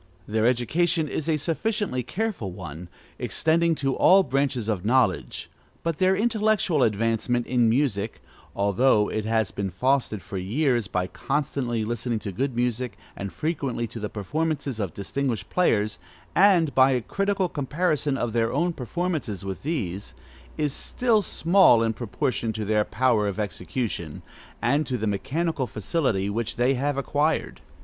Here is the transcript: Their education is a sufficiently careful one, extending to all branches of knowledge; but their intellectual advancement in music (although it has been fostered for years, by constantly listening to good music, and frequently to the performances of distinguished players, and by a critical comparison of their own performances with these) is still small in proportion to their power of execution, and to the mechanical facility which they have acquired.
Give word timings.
Their 0.27 0.47
education 0.47 1.07
is 1.07 1.29
a 1.29 1.37
sufficiently 1.37 2.01
careful 2.01 2.51
one, 2.51 2.89
extending 3.19 3.75
to 3.75 3.93
all 3.95 4.23
branches 4.23 4.67
of 4.67 4.83
knowledge; 4.83 5.47
but 5.83 5.99
their 5.99 6.15
intellectual 6.15 6.81
advancement 6.81 7.45
in 7.45 7.69
music 7.69 8.19
(although 8.55 9.11
it 9.11 9.25
has 9.25 9.51
been 9.51 9.69
fostered 9.69 10.23
for 10.23 10.39
years, 10.39 10.87
by 10.87 11.05
constantly 11.05 11.85
listening 11.85 12.17
to 12.17 12.31
good 12.31 12.55
music, 12.55 12.97
and 13.15 13.31
frequently 13.31 13.85
to 13.85 13.99
the 13.99 14.09
performances 14.09 14.79
of 14.79 14.95
distinguished 14.95 15.51
players, 15.51 15.99
and 16.35 16.73
by 16.73 16.89
a 16.93 17.01
critical 17.01 17.47
comparison 17.47 18.17
of 18.17 18.33
their 18.33 18.51
own 18.51 18.73
performances 18.73 19.45
with 19.45 19.61
these) 19.61 20.15
is 20.57 20.73
still 20.73 21.21
small 21.21 21.83
in 21.83 21.93
proportion 21.93 22.51
to 22.53 22.65
their 22.65 22.83
power 22.83 23.27
of 23.27 23.39
execution, 23.39 24.23
and 24.63 24.87
to 24.87 24.97
the 24.97 25.05
mechanical 25.05 25.67
facility 25.67 26.27
which 26.27 26.55
they 26.55 26.73
have 26.73 26.97
acquired. 26.97 27.61